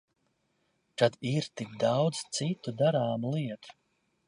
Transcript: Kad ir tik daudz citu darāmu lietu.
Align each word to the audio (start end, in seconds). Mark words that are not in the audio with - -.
Kad 1.01 1.13
ir 1.33 1.49
tik 1.61 1.77
daudz 1.85 2.23
citu 2.39 2.75
darāmu 2.83 3.37
lietu. 3.39 3.79